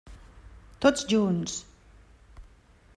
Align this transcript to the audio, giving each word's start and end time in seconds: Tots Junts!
Tots 0.85 1.05
Junts! 1.13 1.61